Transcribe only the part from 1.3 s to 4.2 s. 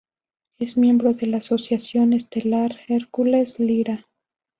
Asociación estelar Hercules-Lyra.